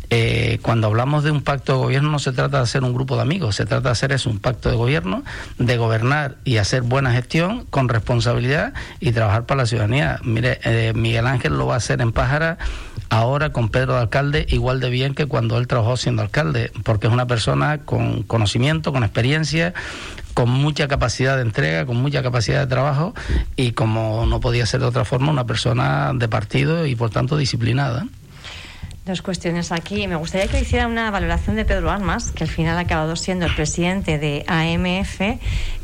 [0.10, 3.16] eh, cuando hablamos de un pacto de gobierno no se trata de hacer un grupo
[3.16, 5.24] de amigos, se trata de hacer eso, un pacto de gobierno,
[5.58, 10.20] de gobernar y hacer buena gestión con responsabilidad y trabajar para la ciudadanía.
[10.24, 12.58] Mire, eh, Miguel Ángel lo va a hacer en Pájara
[13.10, 17.08] ahora con Pedro de alcalde igual de bien que cuando él trabajó siendo alcalde, porque
[17.08, 19.74] es una persona con conocimiento, con experiencia,
[20.34, 23.14] con mucha capacidad de entrega, con mucha capacidad de trabajo
[23.56, 27.38] y como no podía ser de otra forma, una persona de partido y por tanto
[27.38, 28.06] disciplinada.
[29.08, 30.06] Dos cuestiones aquí.
[30.06, 33.46] Me gustaría que hiciera una valoración de Pedro Armas, que al final ha acabado siendo
[33.46, 35.22] el presidente de AMF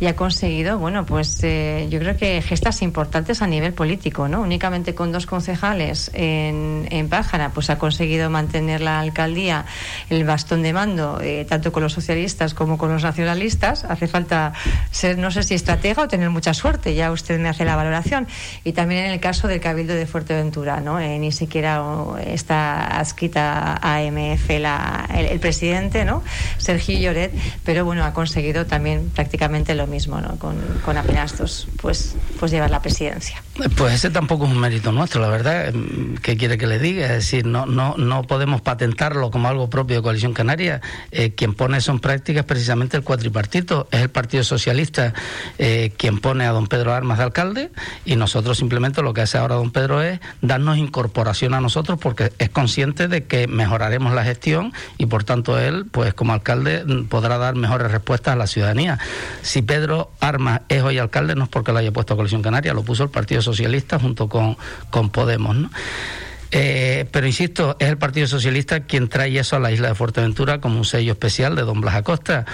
[0.02, 4.42] y ha conseguido, bueno, pues eh, yo creo que gestas importantes a nivel político, ¿no?
[4.42, 9.68] Únicamente con dos concejales en, en Pájara, pues ha conseguido mantener la alcaldía,
[10.10, 13.86] el bastón de mando, eh, tanto con los socialistas como con los nacionalistas.
[13.86, 14.52] Hace falta
[14.92, 18.28] ser, no sé si estratega o tener mucha suerte, ya usted me hace la valoración.
[18.66, 21.00] Y también en el caso del Cabildo de Fuerteventura, ¿no?
[21.00, 21.82] Eh, ni siquiera
[22.26, 26.23] está quita AMF la, el, presidente, ¿no?
[26.58, 30.38] Sergio Lloret, pero bueno, ha conseguido también prácticamente lo mismo, ¿no?
[30.38, 33.41] Con, con apenas dos, pues, pues llevar la presidencia.
[33.78, 35.72] Pues ese tampoco es un mérito nuestro, la verdad.
[36.24, 37.06] ¿Qué quiere que le diga?
[37.06, 40.82] Es decir, no, no, no podemos patentarlo como algo propio de Coalición Canaria.
[41.12, 45.13] Eh, quien pone eso en práctica es precisamente el cuatripartito, es el Partido Socialista
[45.60, 47.72] eh, quien pone a don Pedro Armas de alcalde
[48.06, 52.34] y nosotros simplemente lo que hace ahora don Pedro es darnos incorporación a nosotros porque
[52.39, 57.38] es consciente de que mejoraremos la gestión y por tanto él, pues como alcalde, podrá
[57.38, 58.98] dar mejores respuestas a la ciudadanía.
[59.44, 62.74] Si Pedro Armas es hoy alcalde, no es porque lo haya puesto a Coalición Canaria,
[62.74, 64.58] lo puso el Partido Socialista junto con,
[64.90, 65.56] con Podemos.
[65.56, 65.70] ¿no?
[66.56, 70.62] Eh, pero insisto, es el Partido Socialista quien trae eso a la isla de Fuerteventura
[70.62, 72.46] como un sello especial de don Blas Acosta.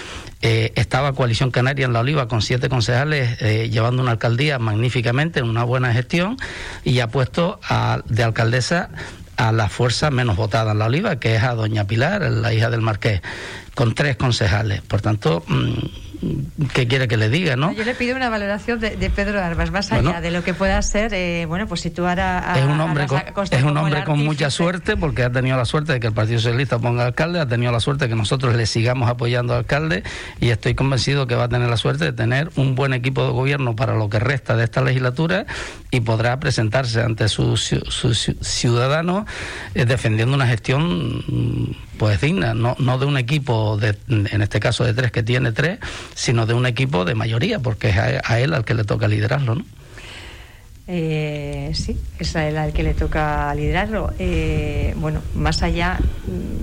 [0.41, 5.41] Eh, estaba Coalición Canaria en La Oliva con siete concejales eh, llevando una alcaldía magníficamente,
[5.41, 6.37] en una buena gestión,
[6.85, 8.89] y ha puesto a, de alcaldesa
[9.35, 12.69] a la fuerza menos votada en la Oliva, que es a doña Pilar, la hija
[12.69, 13.21] del marqués,
[13.75, 14.81] con tres concejales.
[14.81, 16.08] Por tanto, mm,
[16.73, 17.71] ¿qué quiere que le diga, no?
[17.73, 21.13] Yo le pido una valoración de, Pedro Arbas, más allá de lo que pueda ser,
[21.13, 24.49] eh, bueno, pues situar a, a es un hombre con, es un hombre con mucha
[24.49, 27.71] suerte, porque ha tenido la suerte de que el Partido Socialista ponga alcalde, ha tenido
[27.71, 30.03] la suerte de que nosotros le sigamos apoyando al alcalde,
[30.39, 33.31] y estoy convencido que va a tener la suerte de tener un buen equipo de
[33.31, 35.45] gobierno para lo que resta de esta legislatura
[35.91, 37.75] y podrá presentarse ante sus
[38.41, 39.25] ciudadanos
[39.73, 44.59] eh, defendiendo una gestión mm, pues digna, no, no de un equipo, de, en este
[44.59, 45.79] caso de tres que tiene tres,
[46.15, 49.55] sino de un equipo de mayoría, porque es a, él al que le toca liderarlo,
[49.55, 49.65] ¿no?
[50.87, 54.11] Eh, sí, es a él al que le toca liderarlo.
[54.17, 55.99] Eh, bueno, más allá,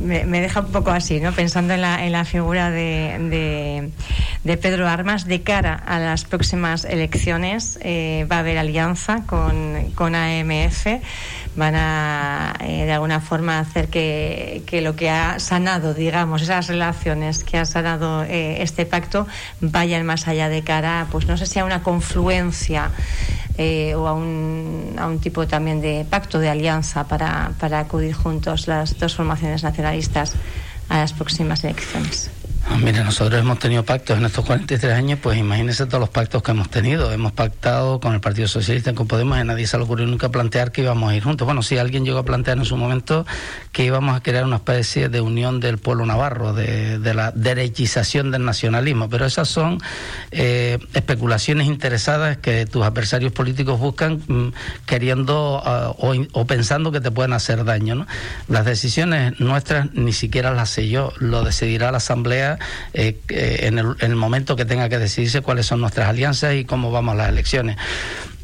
[0.02, 1.32] me, deja un poco así, ¿no?
[1.32, 3.92] Pensando en la, en la figura de,
[4.42, 9.92] de, Pedro Armas, de cara a las próximas elecciones, eh, va a haber alianza con,
[9.94, 10.86] con AMF
[11.56, 16.68] van a eh, de alguna forma hacer que, que, lo que ha sanado, digamos, esas
[16.68, 19.26] relaciones que ha sanado eh, este pacto
[19.60, 22.90] vayan más allá de cara, pues no sé si a una confluencia
[23.58, 28.14] eh, o a un, a un tipo también de pacto de alianza para, para acudir
[28.14, 30.34] juntos las dos formaciones nacionalistas
[30.88, 32.30] a las próximas elecciones.
[32.68, 36.42] Ah, mire, nosotros hemos tenido pactos en estos 43 años, pues imagínese todos los pactos
[36.42, 37.12] que hemos tenido.
[37.12, 40.72] Hemos pactado con el Partido Socialista, con Podemos, y nadie se le ocurrió nunca plantear
[40.72, 41.46] que íbamos a ir juntos.
[41.46, 43.24] Bueno, sí, alguien llegó a plantear en su momento
[43.70, 48.44] que íbamos a crear una especie de unión del pueblo navarro, de, la derechización del
[48.44, 49.78] nacionalismo, pero esas son
[50.32, 54.52] eh, especulaciones interesadas que tus adversarios políticos buscan mm,
[54.86, 57.94] queriendo ah, o, pensando que te pueden hacer daño.
[57.94, 58.06] ¿no?
[58.48, 62.55] Las decisiones nuestras ni siquiera las sé yo, lo decidirá la Asamblea
[62.92, 67.14] eh, en, el, momento que tenga que decidirse cuáles son nuestras alianzas y cómo vamos
[67.14, 67.76] a las elecciones.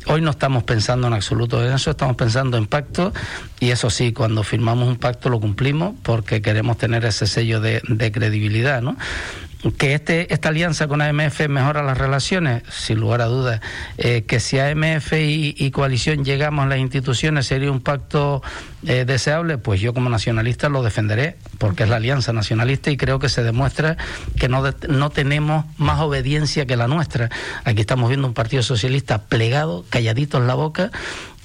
[0.06, 3.12] Hoy no estamos pensando en absoluto en eso, estamos pensando en pacto
[3.60, 7.80] y eso sí, cuando firmamos un pacto lo cumplimos porque queremos tener ese sello de,
[7.88, 8.96] de credibilidad, ¿no?
[9.70, 13.60] Que este, esta alianza con AMF mejora las relaciones, sin lugar a dudas.
[13.96, 18.42] Eh, que si AMF y, coalición llegamos a las instituciones sería un pacto
[18.86, 23.18] eh, deseable, pues yo como nacionalista lo defenderé, porque es la alianza nacionalista y creo
[23.18, 23.96] que se demuestra
[24.38, 27.30] que no, no tenemos más obediencia que la nuestra.
[27.64, 30.90] Aquí estamos viendo un partido socialista plegado, calladito en la boca,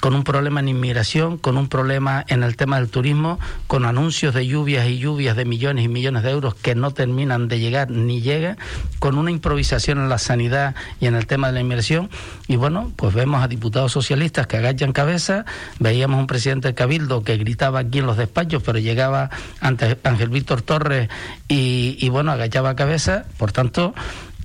[0.07, 4.33] con un problema en inmigración, con un problema en el tema del turismo, con anuncios
[4.33, 7.91] de lluvias y lluvias de millones y millones de euros que no terminan de llegar
[7.91, 8.57] ni llegan,
[8.99, 12.09] con una improvisación en la sanidad y en el tema de la inmigración.
[12.47, 15.43] Y bueno, pues vemos a diputados socialistas que agachan cabeza,
[15.79, 20.29] veíamos un presidente del Cabildo que gritaba aquí en los despachos, pero llegaba ante Ángel
[20.29, 21.09] Víctor Torres
[21.49, 23.25] y, y bueno, agachaba cabeza.
[23.37, 23.93] Por tanto,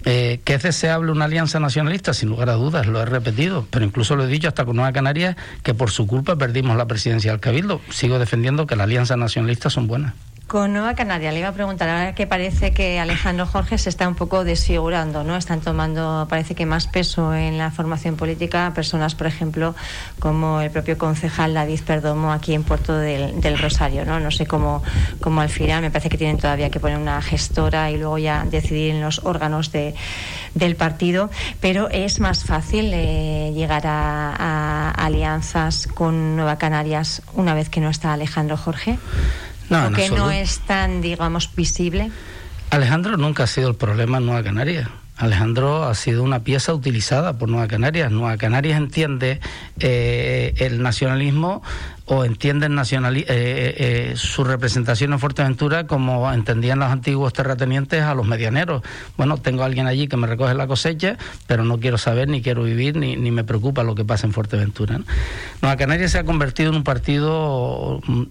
[0.04, 3.84] eh, que es deseable una alianza nacionalista, sin lugar a dudas, lo he repetido, pero
[3.84, 7.30] incluso lo he dicho hasta con Nueva Canarias, que por su culpa perdimos la presidencia
[7.30, 7.80] del Cabildo.
[7.90, 10.14] Sigo defendiendo que las alianzas nacionalistas son buenas.
[10.52, 14.06] Con Nueva Canaria le iba a preguntar, ahora que parece que Alejandro Jorge se está
[14.06, 15.38] un poco desfigurando, ¿no?
[15.38, 19.74] Están tomando, parece que más peso en la formación política personas, por ejemplo,
[20.18, 24.20] como el propio concejal David Perdomo aquí en Puerto del, Rosario, ¿no?
[24.20, 24.82] No sé cómo,
[25.22, 28.44] cómo al final, me parece que tienen todavía que poner una gestora y luego ya
[28.44, 29.94] decidir en los órganos de,
[30.54, 31.30] del partido,
[31.62, 37.80] pero es más fácil eh, llegar a, a alianzas con Nueva Canarias una vez que
[37.80, 38.98] no está Alejandro Jorge.
[39.72, 42.10] No, ¿O que no es tan, digamos, visible?
[42.68, 44.88] Alejandro nunca ha sido el problema en Nueva Canarias.
[45.16, 48.10] Alejandro ha sido una pieza utilizada por Nueva Canarias.
[48.10, 49.40] Nueva Canarias entiende
[49.78, 51.62] eh, el nacionalismo
[52.06, 58.14] o entienden eh, eh, eh, su representación en Fuerteventura como entendían los antiguos terratenientes a
[58.14, 58.82] los medianeros.
[59.16, 62.42] Bueno, tengo a alguien allí que me recoge la cosecha, pero no quiero saber, ni
[62.42, 65.00] quiero vivir, ni, ni me preocupa lo que pasa en Fuerteventura.
[65.60, 68.22] Nueva Canarias se ha convertido en un partido mm,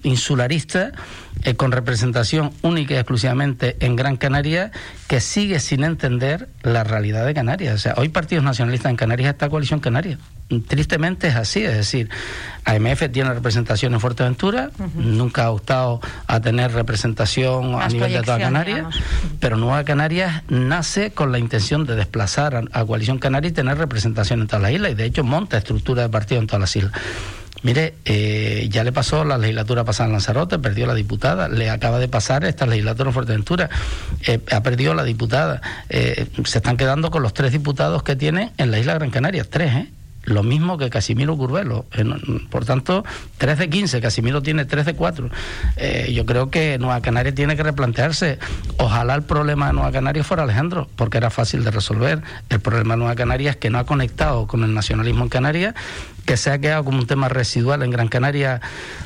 [1.42, 4.72] insularista con representación única y exclusivamente en Gran Canaria,
[5.08, 7.76] que sigue sin entender la realidad de Canarias.
[7.76, 10.18] O sea, hoy partidos nacionalistas en Canarias está Coalición Canaria
[10.60, 12.10] tristemente es así, es decir,
[12.66, 18.38] AMF tiene representación en Fuerteventura, nunca ha optado a tener representación a nivel de toda
[18.38, 18.88] Canarias,
[19.40, 24.42] pero Nueva Canarias nace con la intención de desplazar a, Coalición Canaria y tener representación
[24.42, 26.92] en todas las islas, y de hecho monta estructura de partido en todas las islas.
[27.64, 32.00] Mire, eh, ya le pasó la legislatura pasada en Lanzarote, perdió la diputada, le acaba
[32.00, 33.70] de pasar esta legislatura en Fuerteventura,
[34.26, 38.52] eh, ha perdido la diputada, eh, se están quedando con los tres diputados que tiene
[38.58, 39.88] en la isla Gran Canaria, tres, ¿eh?
[40.24, 41.86] lo mismo que Casimiro Curvelo.
[42.50, 43.04] Por tanto,
[43.38, 45.30] 3 de 15, Casimiro tiene 3 de 4.
[45.78, 48.40] Eh, yo creo que Nueva Canaria tiene que replantearse.
[48.78, 52.22] Ojalá el problema de Nueva Canaria fuera Alejandro, porque era fácil de resolver.
[52.50, 55.76] El problema de Nueva Canaria es que no ha conectado con el nacionalismo en Canarias
[56.26, 58.62] que se ha quedado como un tema residual en Gran Canaria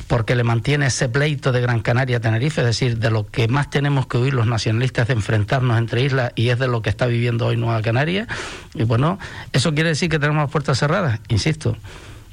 [0.08, 3.48] porque le mantiene ese pleito de Gran Canaria a Tenerife, es decir, de lo que
[3.48, 6.90] más tenemos que oír los nacionalistas de enfrentarnos entre islas y es de lo que
[6.90, 8.26] está viviendo hoy Nueva Canaria.
[8.74, 9.18] Y bueno,
[9.52, 11.20] ¿eso quiere decir que tenemos las puertas cerradas?
[11.28, 11.76] Insisto,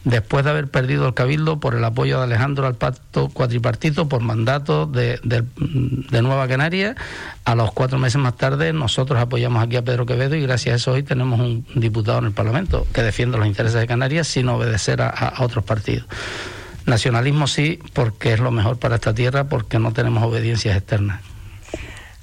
[0.03, 4.21] después de haber perdido el Cabildo por el apoyo de Alejandro al pacto cuatripartito por
[4.21, 5.19] mandato de,
[6.11, 6.95] Nueva Canaria.
[7.45, 10.75] A los cuatro meses más tarde nosotros apoyamos aquí a Pedro Quevedo y gracias a
[10.77, 14.47] eso hoy tenemos un diputado en el Parlamento que defiende los intereses de Canarias sin
[14.49, 16.05] obedecer a otros partidos.
[16.85, 21.32] Nacionalismo sí, porque es lo mejor para esta tierra, porque no tenemos obediencias externas.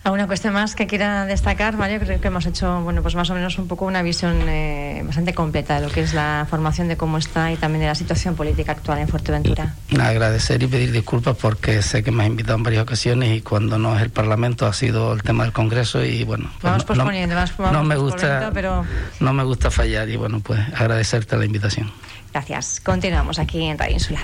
[0.02, 2.00] ¿Alguna cuestión más que quiera destacar, Mario?
[2.00, 5.34] Creo que hemos hecho, bueno, pues más o menos un poco una visión eh, bastante
[5.34, 8.34] completa de lo que es la formación de cómo está y también de la situación
[8.34, 9.74] política actual en Fuerteventura.
[10.00, 13.78] Agradecer y pedir disculpas porque sé que me has invitado en varias ocasiones y cuando
[13.78, 16.50] no es el Parlamento ha sido el tema del Congreso y bueno.
[16.60, 18.86] Pues vamos posponiendo, no, no me gusta, pero...
[19.20, 21.92] no me gusta fallar y bueno, pues agradecerte la invitación.
[22.32, 22.80] Gracias.
[22.80, 24.22] Continuamos aquí en Radio Insular.